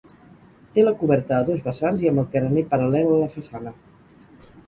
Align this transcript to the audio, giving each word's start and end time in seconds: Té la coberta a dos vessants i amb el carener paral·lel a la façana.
Té 0.77 0.85
la 0.85 0.93
coberta 1.01 1.35
a 1.39 1.43
dos 1.49 1.59
vessants 1.67 2.05
i 2.05 2.09
amb 2.11 2.23
el 2.23 2.27
carener 2.37 2.63
paral·lel 2.73 3.13
a 3.13 3.19
la 3.25 3.31
façana. 3.35 3.75